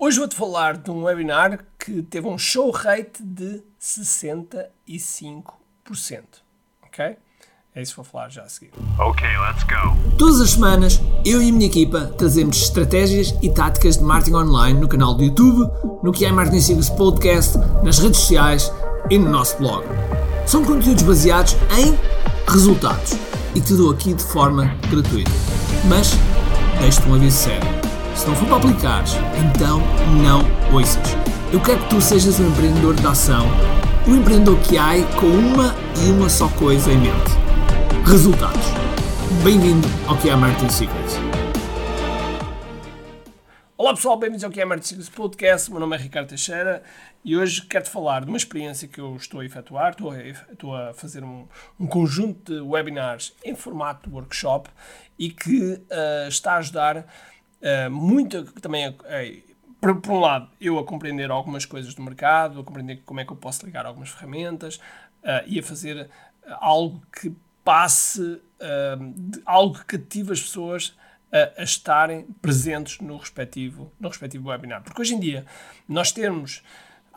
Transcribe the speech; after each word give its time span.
Hoje 0.00 0.16
vou-te 0.20 0.36
falar 0.36 0.76
de 0.76 0.92
um 0.92 1.02
webinar 1.02 1.58
que 1.76 2.02
teve 2.02 2.28
um 2.28 2.38
show 2.38 2.70
rate 2.70 3.20
de 3.20 3.60
65%. 3.80 5.42
Ok? 6.86 7.16
É 7.74 7.82
isso 7.82 7.92
que 7.92 7.96
vou 7.96 8.04
falar 8.04 8.28
já 8.28 8.42
a 8.42 8.48
seguir. 8.48 8.70
Ok, 8.96 9.26
let's 9.26 9.64
go. 9.64 10.16
Todas 10.16 10.40
as 10.40 10.50
semanas, 10.50 11.00
eu 11.24 11.42
e 11.42 11.48
a 11.48 11.52
minha 11.52 11.66
equipa 11.66 12.14
trazemos 12.16 12.62
estratégias 12.62 13.34
e 13.42 13.50
táticas 13.50 13.96
de 13.96 14.04
marketing 14.04 14.36
online 14.36 14.78
no 14.78 14.88
canal 14.88 15.14
do 15.14 15.24
YouTube, 15.24 15.68
no 16.00 16.12
que 16.12 16.24
é 16.24 16.30
Marketing 16.30 16.60
Secrets 16.60 16.90
Podcast, 16.90 17.58
nas 17.82 17.98
redes 17.98 18.20
sociais 18.20 18.72
e 19.10 19.18
no 19.18 19.28
nosso 19.28 19.58
blog. 19.58 19.84
São 20.46 20.64
conteúdos 20.64 21.02
baseados 21.02 21.56
em 21.76 21.98
resultados 22.48 23.14
e 23.52 23.60
te 23.60 23.74
dou 23.74 23.90
aqui 23.90 24.14
de 24.14 24.22
forma 24.22 24.66
gratuita. 24.88 25.32
Mas 25.88 26.12
deixo-te 26.80 27.08
um 27.08 27.14
aviso 27.14 27.36
sério 27.36 27.87
se 28.18 28.26
não 28.26 28.34
for 28.34 28.48
para 28.48 28.56
aplicares, 28.56 29.12
então 29.38 29.78
não 30.20 30.42
ouças. 30.74 31.14
Eu 31.52 31.62
quero 31.62 31.78
que 31.84 31.90
tu 31.90 32.00
sejas 32.00 32.40
um 32.40 32.48
empreendedor 32.48 32.96
de 32.96 33.06
ação, 33.06 33.46
um 34.08 34.16
empreendedor 34.16 34.58
que 34.62 34.76
há 34.76 34.94
com 35.20 35.26
uma 35.26 35.72
e 36.04 36.10
uma 36.10 36.28
só 36.28 36.48
coisa 36.48 36.90
em 36.90 36.98
mente: 36.98 37.30
resultados. 38.04 38.66
Bem-vindo 39.44 39.86
ao 40.08 40.18
que 40.18 40.28
é 40.28 40.34
Marketing 40.34 40.68
Secrets. 40.68 41.14
Olá 43.76 43.94
pessoal, 43.94 44.18
bem-vindos 44.18 44.42
ao 44.42 44.50
que 44.50 44.60
é 44.60 44.64
Marketing 44.64 44.88
Secrets 44.88 45.08
Podcast. 45.10 45.70
Meu 45.70 45.78
nome 45.78 45.94
é 45.94 46.00
Ricardo 46.00 46.26
Teixeira 46.26 46.82
e 47.24 47.36
hoje 47.36 47.62
quero-te 47.66 47.90
falar 47.90 48.24
de 48.24 48.26
uma 48.26 48.36
experiência 48.36 48.88
que 48.88 49.00
eu 49.00 49.14
estou 49.14 49.38
a 49.38 49.44
efetuar. 49.44 49.92
Estou 49.92 50.10
a, 50.10 50.20
estou 50.20 50.74
a 50.74 50.92
fazer 50.92 51.22
um, 51.22 51.46
um, 51.78 51.86
conjunto 51.86 52.52
de 52.52 52.60
webinars 52.60 53.32
em 53.44 53.54
formato 53.54 54.10
de 54.10 54.16
workshop 54.16 54.68
e 55.16 55.30
que 55.30 55.74
uh, 55.74 56.28
está 56.28 56.54
a 56.54 56.56
ajudar 56.56 57.06
Uh, 57.60 57.90
muito 57.90 58.44
também, 58.60 58.88
uh, 58.88 58.94
por, 59.80 60.00
por, 60.00 60.12
um 60.12 60.20
lado, 60.20 60.48
eu 60.60 60.78
a 60.78 60.84
compreender 60.84 61.30
algumas 61.30 61.64
coisas 61.64 61.94
do 61.94 62.02
mercado, 62.02 62.60
a 62.60 62.64
compreender 62.64 63.02
como 63.04 63.20
é 63.20 63.24
que 63.24 63.32
eu 63.32 63.36
posso 63.36 63.64
ligar 63.66 63.86
algumas 63.86 64.10
ferramentas 64.10 64.76
uh, 64.76 65.44
e 65.46 65.58
a 65.58 65.62
fazer 65.62 66.08
algo 66.60 67.02
que 67.12 67.34
passe, 67.62 68.40
de, 69.14 69.42
algo 69.44 69.78
que 69.78 69.84
cative 69.98 70.32
as 70.32 70.40
pessoas 70.40 70.96
a, 71.30 71.60
a, 71.60 71.62
estarem 71.62 72.22
presentes 72.40 72.98
no 73.00 73.18
respectivo, 73.18 73.92
no 74.00 74.08
respectivo 74.08 74.48
webinar. 74.48 74.82
Porque 74.82 75.02
hoje 75.02 75.14
em 75.14 75.20
dia 75.20 75.44
nós 75.86 76.10
temos 76.10 76.62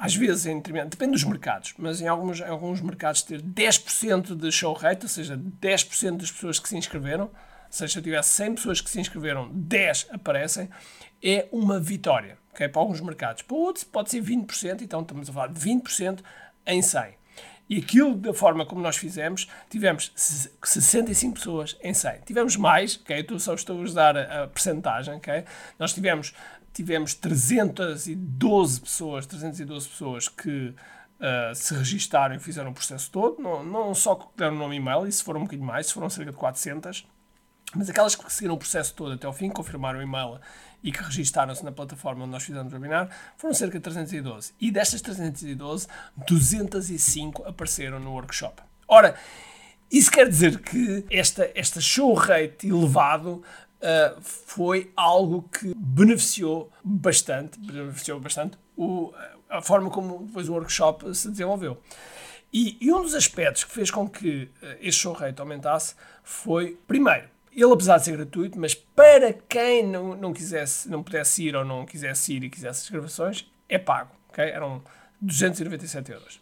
às 0.02 0.16
vezes, 0.16 0.48
em 0.48 0.60
depende 0.60 1.12
dos 1.12 1.24
mercados, 1.24 1.76
mas 1.78 2.02
em 2.02 2.08
alguns, 2.08 2.40
em 2.40 2.50
alguns 2.50 2.82
mercados 2.82 3.22
ter 3.22 3.40
10% 3.40 4.36
de 4.36 4.52
show 4.52 4.74
rate, 4.74 5.04
ou 5.04 5.08
seja, 5.10 5.38
10% 5.38 6.18
das 6.18 6.32
pessoas 6.32 6.58
que 6.58 6.68
se 6.68 6.76
inscreveram, 6.76 7.30
seja, 7.76 7.94
se 7.94 8.00
eu 8.00 8.04
tivesse 8.04 8.30
100 8.30 8.56
pessoas 8.56 8.82
que 8.82 8.90
se 8.90 9.00
inscreveram, 9.00 9.50
10 9.52 10.08
aparecem, 10.12 10.70
é 11.24 11.48
uma 11.52 11.80
vitória. 11.80 12.38
Okay? 12.54 12.68
Para 12.68 12.82
alguns 12.82 13.02
mercados. 13.02 13.42
Para 13.44 13.58
outros 13.58 13.84
pode 13.84 14.10
ser 14.12 14.22
20%, 14.22 14.82
então 14.82 15.02
estamos 15.02 15.30
a 15.30 15.34
falar 15.34 15.48
de 15.48 15.60
20% 15.60 16.20
em 16.66 16.82
100. 16.82 17.22
E 17.70 17.78
aquilo, 17.78 18.16
da 18.16 18.34
forma 18.34 18.66
como 18.66 18.82
nós 18.82 18.98
fizemos, 18.98 19.48
tivemos 19.70 20.12
65 20.62 21.36
pessoas 21.36 21.78
em 21.82 21.94
100. 21.94 22.20
Tivemos 22.26 22.58
mais, 22.58 22.98
ok? 22.98 23.24
Tu 23.24 23.40
só 23.40 23.54
estou 23.54 23.80
a 23.80 23.82
usar 23.82 24.18
a, 24.18 24.44
a 24.44 24.48
percentagem, 24.48 25.16
ok? 25.16 25.46
Nós 25.80 25.94
tivemos, 25.94 26.34
tivemos 26.74 27.14
312 27.14 28.82
pessoas, 28.82 29.26
312 29.26 29.88
pessoas 29.88 30.28
que 30.28 30.76
uh, 31.22 31.56
se 31.56 31.74
registaram 31.74 32.36
e 32.36 32.40
fizeram 32.40 32.72
o 32.72 32.74
processo 32.74 33.10
todo, 33.10 33.42
não, 33.42 33.64
não 33.64 33.96
só 33.96 34.30
deram 34.36 34.56
nome 34.58 34.76
e-mail, 34.76 35.10
se 35.10 35.24
foram 35.24 35.40
um 35.40 35.44
bocadinho 35.44 35.66
mais, 35.66 35.90
foram 35.90 36.10
cerca 36.10 36.32
de 36.32 36.38
400, 36.38 37.08
mas 37.76 37.90
aquelas 37.90 38.16
que 38.16 38.32
seguiram 38.32 38.56
o 38.56 38.58
processo 38.58 38.94
todo 38.94 39.14
até 39.14 39.26
ao 39.26 39.34
fim, 39.34 39.50
confirmaram 39.50 40.00
o 40.00 40.02
e-mail 40.02 40.40
e 40.84 40.92
que 40.92 41.02
registaram-se 41.02 41.64
na 41.64 41.72
plataforma 41.72 42.24
onde 42.24 42.32
nós 42.32 42.44
fizemos 42.44 42.72
o 42.72 42.76
webinar, 42.76 43.10
foram 43.38 43.54
cerca 43.54 43.78
de 43.78 43.84
312. 43.84 44.54
E 44.60 44.72
destas 44.72 45.02
312, 45.02 45.88
205 46.28 47.44
apareceram 47.46 48.00
no 48.00 48.12
workshop. 48.12 48.62
Ora, 48.88 49.16
isso 49.92 50.12
quer 50.12 50.28
dizer 50.28 50.60
que 50.60 51.06
esta, 51.10 51.50
esta 51.54 51.80
show 51.80 52.14
rate 52.14 52.68
elevado 52.68 53.44
uh, 53.82 54.22
foi 54.22 54.92
algo 54.96 55.44
que 55.44 55.74
beneficiou 55.76 56.72
bastante, 56.84 57.60
beneficiou 57.60 58.20
bastante 58.20 58.58
o, 58.76 59.14
a 59.50 59.62
forma 59.62 59.90
como 59.90 60.26
depois 60.26 60.50
o 60.50 60.54
workshop 60.54 61.16
se 61.16 61.30
desenvolveu. 61.30 61.82
E, 62.54 62.78
e 62.82 62.92
um 62.92 63.02
dos 63.02 63.14
aspectos 63.14 63.64
que 63.64 63.72
fez 63.72 63.92
com 63.92 64.10
que 64.10 64.44
uh, 64.44 64.78
este 64.82 65.02
show 65.02 65.14
rate 65.14 65.40
aumentasse 65.40 65.96
foi, 66.24 66.78
primeiro, 66.88 67.30
ele, 67.54 67.72
apesar 67.74 67.98
de 67.98 68.06
ser 68.06 68.16
gratuito, 68.16 68.60
mas 68.60 68.74
para 68.74 69.34
quem 69.34 69.86
não, 69.86 70.16
não 70.16 70.34
quisesse, 70.34 70.90
não 70.90 71.04
pudesse 71.04 71.44
ir 71.44 71.56
ou 71.56 71.66
não 71.66 71.86
quisesse 71.86 72.34
ir 72.34 72.44
e 72.44 72.50
quisesse 72.50 72.84
as 72.84 72.90
gravações, 72.90 73.52
é 73.68 73.78
pago. 73.78 74.12
Okay? 74.30 74.50
Eram 74.50 74.82
297 75.20 76.12
euros. 76.12 76.42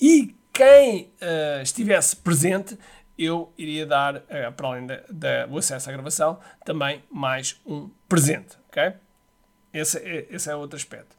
E 0.00 0.34
quem 0.52 1.12
uh, 1.22 1.62
estivesse 1.62 2.16
presente, 2.16 2.76
eu 3.16 3.52
iria 3.56 3.86
dar, 3.86 4.16
uh, 4.16 4.52
para 4.56 4.66
além 4.66 4.86
do 4.86 5.58
acesso 5.58 5.88
à 5.88 5.92
gravação, 5.92 6.38
também 6.64 7.02
mais 7.10 7.60
um 7.64 7.88
presente. 8.08 8.56
Okay? 8.68 8.94
Esse, 9.72 9.98
é, 9.98 10.26
esse 10.30 10.50
é 10.50 10.56
outro 10.56 10.76
aspecto. 10.76 11.16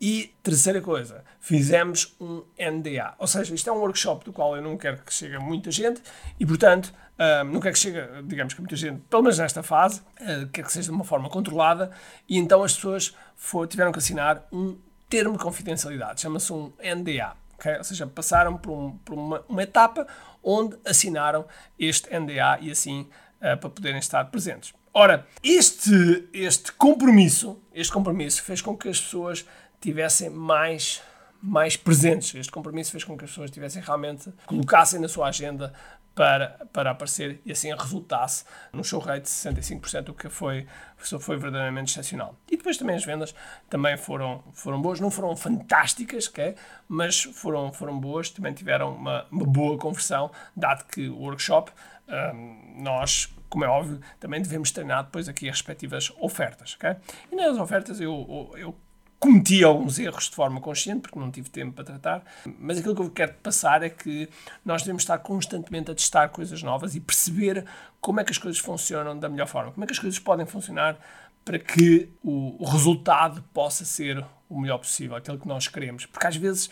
E 0.00 0.32
terceira 0.44 0.80
coisa, 0.80 1.24
fizemos 1.40 2.14
um 2.20 2.44
NDA. 2.56 3.14
Ou 3.18 3.26
seja, 3.26 3.52
isto 3.52 3.68
é 3.68 3.72
um 3.72 3.78
workshop 3.78 4.24
do 4.24 4.32
qual 4.32 4.54
eu 4.54 4.62
não 4.62 4.76
quero 4.76 4.98
que 4.98 5.12
chegue 5.12 5.38
muita 5.38 5.72
gente 5.72 6.00
e, 6.38 6.46
portanto, 6.46 6.94
um, 7.18 7.44
não 7.52 7.60
quero 7.60 7.74
que 7.74 7.80
chegue, 7.80 7.98
digamos 8.24 8.54
que 8.54 8.60
muita 8.60 8.76
gente, 8.76 9.00
pelo 9.10 9.22
menos 9.22 9.38
nesta 9.38 9.62
fase, 9.62 10.00
uh, 10.20 10.46
quer 10.52 10.62
que 10.62 10.72
seja 10.72 10.86
de 10.86 10.94
uma 10.94 11.04
forma 11.04 11.28
controlada 11.28 11.90
e 12.28 12.38
então 12.38 12.62
as 12.62 12.74
pessoas 12.74 13.14
for, 13.34 13.66
tiveram 13.66 13.90
que 13.90 13.98
assinar 13.98 14.46
um 14.52 14.78
termo 15.08 15.32
de 15.32 15.42
confidencialidade, 15.42 16.20
chama-se 16.20 16.52
um 16.52 16.72
NDA. 16.78 17.34
Okay? 17.58 17.76
Ou 17.76 17.84
seja, 17.84 18.06
passaram 18.06 18.56
por, 18.56 18.72
um, 18.72 18.92
por 18.98 19.14
uma, 19.14 19.44
uma, 19.48 19.62
etapa 19.62 20.06
onde 20.44 20.76
assinaram 20.84 21.44
este 21.76 22.08
NDA 22.16 22.58
e 22.60 22.70
assim 22.70 23.08
uh, 23.38 23.56
para 23.58 23.68
poderem 23.68 23.98
estar 23.98 24.24
presentes. 24.26 24.72
Ora, 24.94 25.26
este, 25.42 26.28
este 26.32 26.72
compromisso, 26.72 27.60
este 27.74 27.92
compromisso 27.92 28.42
fez 28.42 28.62
com 28.62 28.76
que 28.76 28.88
as 28.88 29.00
pessoas 29.00 29.44
tivessem 29.80 30.30
mais 30.30 31.02
mais 31.40 31.76
presentes. 31.76 32.34
Este 32.34 32.52
compromisso 32.52 32.90
fez 32.90 33.04
com 33.04 33.16
que 33.16 33.24
as 33.24 33.30
pessoas 33.30 33.50
tivessem 33.50 33.82
realmente 33.82 34.32
colocassem 34.46 35.00
na 35.00 35.08
sua 35.08 35.28
agenda 35.28 35.72
para, 36.18 36.66
para 36.72 36.90
aparecer 36.90 37.40
e 37.46 37.52
assim 37.52 37.72
resultasse 37.72 38.44
num 38.72 38.82
show 38.82 38.98
rate 38.98 39.22
de 39.22 39.28
65%, 39.28 40.08
o 40.08 40.14
que 40.14 40.28
foi, 40.28 40.66
foi 40.96 41.36
verdadeiramente 41.36 41.92
excepcional. 41.92 42.34
E 42.50 42.56
depois 42.56 42.76
também 42.76 42.96
as 42.96 43.04
vendas 43.04 43.32
também 43.70 43.96
foram, 43.96 44.42
foram 44.52 44.82
boas, 44.82 44.98
não 44.98 45.12
foram 45.12 45.36
fantásticas, 45.36 46.26
okay? 46.26 46.56
mas 46.88 47.22
foram, 47.22 47.72
foram 47.72 48.00
boas, 48.00 48.30
também 48.30 48.52
tiveram 48.52 48.96
uma, 48.96 49.26
uma 49.30 49.44
boa 49.44 49.78
conversão, 49.78 50.28
dado 50.56 50.86
que 50.86 51.08
o 51.08 51.18
workshop, 51.18 51.70
um, 52.08 52.82
nós 52.82 53.32
como 53.48 53.64
é 53.64 53.68
óbvio, 53.68 54.00
também 54.20 54.42
devemos 54.42 54.70
treinar 54.70 55.04
depois 55.04 55.28
aqui 55.28 55.48
as 55.48 55.56
respectivas 55.56 56.12
ofertas. 56.18 56.74
Okay? 56.74 56.96
E 57.32 57.36
nas 57.36 57.56
ofertas 57.56 58.00
eu, 58.00 58.52
eu 58.56 58.74
cometi 59.18 59.64
alguns 59.64 59.98
erros 59.98 60.28
de 60.28 60.36
forma 60.36 60.60
consciente, 60.60 61.02
porque 61.02 61.18
não 61.18 61.30
tive 61.30 61.50
tempo 61.50 61.72
para 61.72 61.84
tratar, 61.84 62.24
mas 62.58 62.78
aquilo 62.78 62.94
que 62.94 63.02
eu 63.02 63.10
quero 63.10 63.34
passar 63.34 63.82
é 63.82 63.90
que 63.90 64.28
nós 64.64 64.82
devemos 64.82 65.02
estar 65.02 65.18
constantemente 65.18 65.90
a 65.90 65.94
testar 65.94 66.28
coisas 66.28 66.62
novas 66.62 66.94
e 66.94 67.00
perceber 67.00 67.64
como 68.00 68.20
é 68.20 68.24
que 68.24 68.30
as 68.30 68.38
coisas 68.38 68.60
funcionam 68.60 69.18
da 69.18 69.28
melhor 69.28 69.48
forma, 69.48 69.72
como 69.72 69.84
é 69.84 69.86
que 69.86 69.92
as 69.92 69.98
coisas 69.98 70.18
podem 70.18 70.46
funcionar 70.46 70.98
para 71.44 71.58
que 71.58 72.10
o, 72.22 72.62
resultado 72.66 73.42
possa 73.54 73.82
ser 73.82 74.22
o 74.50 74.60
melhor 74.60 74.76
possível, 74.76 75.16
aquilo 75.16 75.38
que 75.38 75.48
nós 75.48 75.66
queremos. 75.66 76.04
Porque 76.04 76.26
às 76.26 76.36
vezes, 76.36 76.68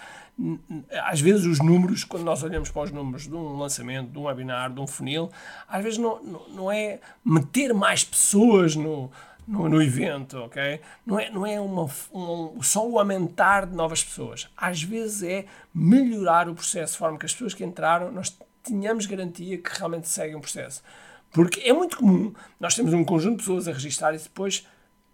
às 1.03 1.19
vezes 1.19 1.47
os 1.47 1.61
números, 1.61 2.05
quando 2.05 2.25
nós 2.25 2.43
olhamos 2.43 2.71
para 2.71 2.83
os 2.83 2.91
números 2.91 3.23
de 3.23 3.35
um 3.35 3.57
lançamento, 3.57 4.11
de 4.11 4.19
um 4.19 4.25
webinar, 4.25 4.71
de 4.71 4.79
um 4.79 4.87
funil, 4.87 5.31
às 5.67 5.83
vezes 5.83 5.99
não, 5.99 6.23
não, 6.23 6.49
não 6.51 6.73
é 6.73 7.01
meter 7.25 7.73
mais 7.73 8.05
pessoas 8.05 8.77
no, 8.77 9.11
no, 9.47 9.69
no 9.69 9.83
evento, 9.83 10.39
ok? 10.39 10.81
Não 11.05 11.19
é, 11.19 11.31
não 11.31 11.47
é 11.47 11.61
uma, 11.61 11.89
um, 12.13 12.63
só 12.63 12.87
o 12.87 12.99
aumentar 12.99 13.67
de 13.67 13.75
novas 13.75 14.03
pessoas. 14.03 14.49
Às 14.57 14.83
vezes 14.83 15.23
é 15.23 15.47
melhorar 15.73 16.49
o 16.49 16.55
processo, 16.55 16.95
de 16.95 16.99
forma 16.99 17.19
que 17.19 17.27
as 17.27 17.33
pessoas 17.33 17.55
que 17.55 17.65
entraram, 17.65 18.11
nós 18.11 18.37
tenhamos 18.63 19.07
garantia 19.07 19.59
que 19.59 19.71
realmente 19.79 20.09
seguem 20.09 20.35
o 20.35 20.41
processo. 20.41 20.83
Porque 21.31 21.61
é 21.61 21.73
muito 21.73 21.97
comum 21.97 22.33
nós 22.59 22.75
temos 22.75 22.93
um 22.93 23.05
conjunto 23.05 23.37
de 23.37 23.43
pessoas 23.43 23.69
a 23.69 23.73
registrar 23.73 24.15
e 24.15 24.19
depois 24.19 24.67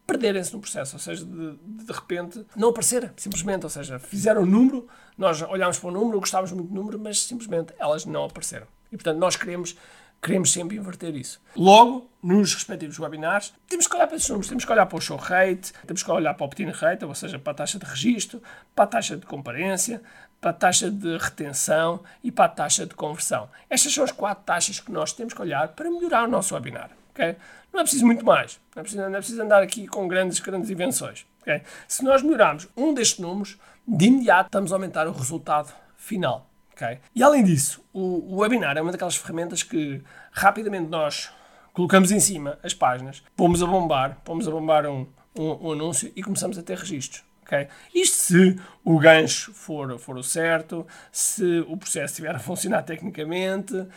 perderem-se 0.06 0.52
no 0.52 0.60
processo, 0.60 0.96
ou 0.96 1.00
seja, 1.00 1.24
de, 1.24 1.56
de 1.56 1.92
repente 1.92 2.44
não 2.56 2.70
aparecer, 2.70 3.12
simplesmente, 3.16 3.64
ou 3.64 3.70
seja, 3.70 3.98
fizeram 3.98 4.42
o 4.42 4.46
número, 4.46 4.88
nós 5.16 5.40
olhámos 5.42 5.78
para 5.78 5.88
o 5.88 5.92
número, 5.92 6.18
gostávamos 6.18 6.52
muito 6.52 6.68
do 6.68 6.74
número, 6.74 6.98
mas 6.98 7.22
simplesmente 7.22 7.72
elas 7.78 8.04
não 8.04 8.24
apareceram. 8.24 8.66
E 8.90 8.96
portanto 8.96 9.18
nós 9.18 9.36
queremos 9.36 9.76
Queremos 10.22 10.52
sempre 10.52 10.76
inverter 10.76 11.16
isso. 11.16 11.40
Logo, 11.56 12.08
nos 12.22 12.54
respectivos 12.54 12.98
webinars, 12.98 13.52
temos 13.68 13.88
que 13.88 13.96
olhar 13.96 14.06
para 14.06 14.16
esses 14.16 14.28
números, 14.28 14.48
temos 14.48 14.64
que 14.64 14.72
olhar 14.72 14.86
para 14.86 14.96
o 14.96 15.00
show 15.00 15.16
rate, 15.16 15.72
temos 15.86 16.02
que 16.02 16.10
olhar 16.10 16.34
para 16.34 16.44
o 16.44 16.46
opt-in 16.46 16.70
rate, 16.70 17.04
ou 17.04 17.14
seja, 17.14 17.38
para 17.38 17.52
a 17.52 17.54
taxa 17.54 17.78
de 17.78 17.84
registro, 17.84 18.40
para 18.74 18.84
a 18.84 18.86
taxa 18.86 19.16
de 19.16 19.26
comparência, 19.26 20.00
para 20.40 20.50
a 20.50 20.54
taxa 20.54 20.90
de 20.90 21.16
retenção 21.18 22.00
e 22.22 22.30
para 22.30 22.44
a 22.44 22.48
taxa 22.48 22.86
de 22.86 22.94
conversão. 22.94 23.48
Estas 23.68 23.92
são 23.92 24.04
as 24.04 24.12
quatro 24.12 24.44
taxas 24.44 24.78
que 24.78 24.92
nós 24.92 25.12
temos 25.12 25.34
que 25.34 25.42
olhar 25.42 25.68
para 25.68 25.90
melhorar 25.90 26.24
o 26.24 26.28
nosso 26.28 26.54
webinar. 26.54 26.90
Okay? 27.10 27.36
Não 27.72 27.80
é 27.80 27.82
preciso 27.82 28.06
muito 28.06 28.24
mais. 28.24 28.58
Não 28.74 28.80
é 28.80 28.82
preciso, 28.82 29.02
não 29.02 29.14
é 29.14 29.18
preciso 29.18 29.42
andar 29.42 29.62
aqui 29.62 29.86
com 29.86 30.06
grandes, 30.06 30.38
grandes 30.40 30.70
invenções. 30.70 31.26
Okay? 31.42 31.62
Se 31.88 32.04
nós 32.04 32.22
melhorarmos 32.22 32.68
um 32.76 32.94
destes 32.94 33.18
números, 33.18 33.58
de 33.86 34.06
imediato 34.06 34.46
estamos 34.46 34.72
a 34.72 34.76
aumentar 34.76 35.06
o 35.08 35.12
resultado 35.12 35.72
final. 35.96 36.46
Okay? 36.74 36.98
E 37.14 37.22
além 37.22 37.44
disso, 37.44 37.84
o, 37.92 38.34
o 38.34 38.36
webinar 38.40 38.76
é 38.76 38.82
uma 38.82 38.92
daquelas 38.92 39.16
ferramentas 39.16 39.62
que 39.62 40.02
rapidamente 40.32 40.88
nós 40.88 41.30
colocamos 41.72 42.10
em 42.10 42.20
cima 42.20 42.58
as 42.62 42.74
páginas, 42.74 43.22
pomos 43.36 43.62
a 43.62 43.66
bombar, 43.66 44.20
pomos 44.24 44.46
a 44.46 44.50
bombar 44.50 44.86
um, 44.86 45.06
um, 45.36 45.68
um 45.68 45.72
anúncio 45.72 46.12
e 46.14 46.22
começamos 46.22 46.58
a 46.58 46.62
ter 46.62 46.78
registros. 46.78 47.24
Okay? 47.42 47.68
Isto 47.94 48.16
se 48.16 48.60
o 48.84 48.98
gancho 48.98 49.52
for, 49.52 49.98
for 49.98 50.16
o 50.16 50.22
certo, 50.22 50.86
se 51.10 51.60
o 51.68 51.76
processo 51.76 52.12
estiver 52.12 52.34
a 52.34 52.38
funcionar 52.38 52.82
tecnicamente 52.82 53.74
uh, 53.74 53.88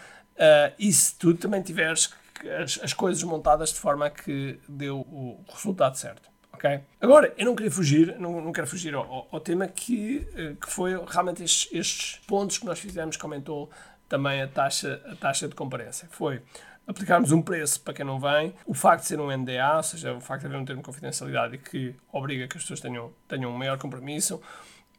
e 0.78 0.92
se 0.92 1.16
tu 1.16 1.34
também 1.34 1.62
tiveres 1.62 2.14
as, 2.62 2.80
as 2.84 2.94
coisas 2.94 3.24
montadas 3.24 3.72
de 3.72 3.80
forma 3.80 4.10
que 4.10 4.60
deu 4.68 5.00
o 5.00 5.44
resultado 5.54 5.96
certo. 5.96 6.30
Okay? 6.54 6.82
Agora, 7.02 7.34
eu 7.38 7.46
não 7.46 7.56
queria 7.56 7.72
fugir, 7.72 8.18
não, 8.18 8.42
não 8.42 8.52
quero 8.52 8.68
fugir 8.68 8.94
ao, 8.96 9.28
ao 9.32 9.40
tema 9.40 9.68
que, 9.68 10.28
eh, 10.36 10.56
que 10.60 10.72
foi 10.72 10.94
realmente 11.06 11.44
estes, 11.44 11.70
estes, 11.72 12.22
pontos 12.26 12.58
que 12.58 12.66
nós 12.66 12.80
fizemos, 12.80 13.18
comentou 13.18 13.70
também 14.08 14.42
a 14.42 14.48
taxa, 14.48 15.02
a 15.06 15.16
taxa 15.16 15.48
de 15.48 15.56
comparência. 15.56 16.08
Foi 16.12 16.42
aplicarmos 16.88 17.32
um 17.32 17.42
preço 17.42 17.82
para 17.82 17.94
quem 17.94 18.06
não 18.06 18.20
vem, 18.20 18.54
o 18.66 18.74
facto 18.74 19.02
de 19.02 19.08
ser 19.08 19.20
um 19.20 19.36
NDA, 19.36 19.78
ou 19.78 19.84
seja, 19.84 20.14
o 20.14 20.22
facto 20.22 20.42
de 20.42 20.48
haver 20.48 20.60
um 20.60 20.66
termo 20.66 20.82
de 20.82 20.86
confidencialidade 20.86 21.58
que 21.58 21.96
obriga 22.12 22.48
que 22.48 22.58
as 22.58 22.64
pessoas 22.64 22.80
tenham, 22.80 23.12
tenham 23.28 23.52
um 23.52 23.58
maior 23.58 23.78
compromisso, 23.78 24.42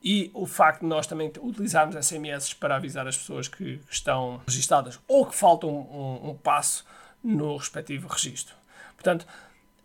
e 0.02 0.30
o 0.34 0.46
facto 0.46 0.80
de 0.80 0.86
nós 0.86 1.06
também 1.06 1.32
utilizarmos 1.40 1.96
SMS 2.06 2.54
para 2.54 2.76
avisar 2.76 3.06
as 3.08 3.16
pessoas 3.16 3.48
que 3.48 3.80
estão 3.90 4.40
registadas 4.46 5.00
ou 5.08 5.26
que 5.26 5.34
falta 5.34 5.66
um, 5.66 5.78
um, 5.78 6.30
um 6.30 6.34
passo 6.36 6.84
no 7.22 7.56
respectivo 7.56 8.06
registro. 8.06 8.54
Portanto, 8.94 9.26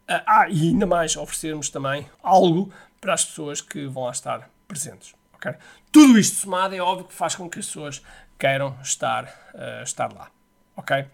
ah, 0.07 0.47
e 0.49 0.69
ainda 0.69 0.85
mais 0.85 1.15
oferecermos 1.15 1.69
também 1.69 2.07
algo 2.21 2.71
para 2.99 3.13
as 3.13 3.25
pessoas 3.25 3.61
que 3.61 3.87
vão 3.87 4.03
lá 4.03 4.11
estar 4.11 4.49
presentes. 4.67 5.15
Okay? 5.35 5.53
Tudo 5.91 6.19
isto 6.19 6.35
somado 6.35 6.75
é 6.75 6.79
óbvio 6.79 7.07
que 7.07 7.13
faz 7.13 7.35
com 7.35 7.49
que 7.49 7.59
as 7.59 7.65
pessoas 7.65 8.01
queiram 8.37 8.77
estar, 8.81 9.25
uh, 9.53 9.83
estar 9.83 10.13
lá. 10.13 10.29
Ok? 10.75 11.05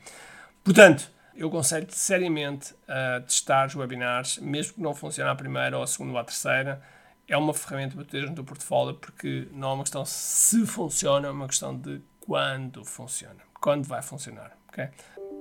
Portanto, 0.68 1.10
eu 1.34 1.48
aconselho-te 1.48 1.96
seriamente 1.96 2.75
a 2.90 3.22
testar 3.22 3.68
os 3.68 3.75
webinars, 3.75 4.38
mesmo 4.40 4.74
que 4.74 4.81
não 4.81 4.94
funcione 4.94 5.30
à 5.30 5.34
primeira 5.34 5.78
ou 5.78 5.81
à 5.81 5.88
segunda 5.88 6.12
ou 6.12 6.18
à 6.18 6.25
terceira. 6.25 6.81
É 7.25 7.38
uma 7.38 7.54
ferramenta 7.54 7.96
para 7.96 8.04
teres 8.04 8.30
no 8.30 8.36
teu 8.36 8.44
portfólio, 8.44 8.94
porque 8.96 9.48
não 9.54 9.69
é 9.69 9.74
uma 9.75 9.84
questão 9.86 10.04
se 10.04 10.66
funciona, 10.66 11.30
é 11.30 11.31
uma 11.31 11.48
questão 11.48 11.74
de 11.74 12.02
quando 12.19 12.84
funciona. 12.84 13.40
Quando 13.62 13.86
vai 13.86 14.02
funcionar. 14.02 14.58
Okay? 14.68 14.90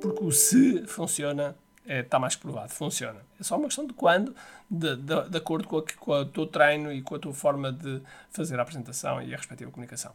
Porque 0.00 0.23
o 0.23 0.31
se 0.31 0.87
funciona 0.87 1.56
é, 1.84 2.02
está 2.02 2.20
mais 2.20 2.37
provado, 2.37 2.73
funciona. 2.73 3.19
É 3.40 3.43
só 3.43 3.56
uma 3.56 3.67
questão 3.67 3.84
de 3.84 3.94
quando, 3.94 4.32
de, 4.70 4.94
de, 4.94 5.28
de 5.28 5.38
acordo 5.38 5.67
com, 5.67 5.78
a, 5.78 5.82
com 5.82 6.12
o 6.12 6.25
teu 6.25 6.46
treino 6.46 6.93
e 6.93 7.02
com 7.02 7.17
a 7.17 7.19
tua 7.19 7.34
forma 7.34 7.73
de 7.73 8.00
fazer 8.31 8.61
a 8.61 8.62
apresentação 8.62 9.20
e 9.20 9.34
a 9.34 9.37
respectiva 9.37 9.73
comunicação. 9.73 10.12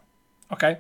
Ok? 0.50 0.78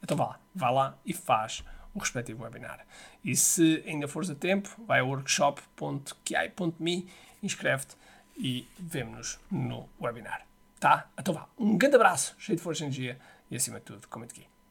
Então 0.00 0.16
vá 0.16 0.26
lá, 0.26 0.40
vá 0.54 0.70
lá 0.70 0.98
e 1.04 1.12
faz 1.12 1.64
o 1.94 1.98
respectivo 1.98 2.42
webinar. 2.42 2.86
E 3.24 3.36
se 3.36 3.82
ainda 3.86 4.08
fores 4.08 4.30
a 4.30 4.34
tempo, 4.34 4.70
vai 4.86 5.00
a 5.00 5.04
workshop.ki.me, 5.04 7.08
inscreve-te 7.42 7.96
e 8.36 8.66
vemo-nos 8.78 9.38
no 9.50 9.88
webinar. 10.00 10.46
Tá? 10.80 11.10
Então 11.18 11.34
vá, 11.34 11.48
um 11.58 11.76
grande 11.76 11.96
abraço, 11.96 12.34
cheio 12.38 12.56
de 12.56 12.62
força 12.62 12.82
e 12.82 12.86
energia 12.86 13.18
e 13.50 13.56
acima 13.56 13.78
de 13.78 13.84
tudo, 13.84 14.08
comente 14.08 14.32
aqui. 14.32 14.46